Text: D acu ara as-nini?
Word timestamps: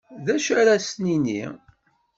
D 0.25 0.27
acu 0.35 0.51
ara 0.61 0.71
as-nini? 0.77 1.41